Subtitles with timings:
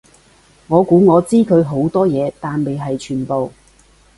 [0.65, 3.51] 我估我知佢好多嘢，但未係全部